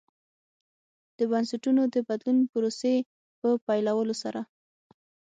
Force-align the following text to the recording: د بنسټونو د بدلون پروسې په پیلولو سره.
د 1.17 1.19
بنسټونو 1.31 1.81
د 1.93 1.95
بدلون 2.07 2.37
پروسې 2.51 2.95
په 3.39 3.49
پیلولو 3.65 4.15
سره. 4.23 4.41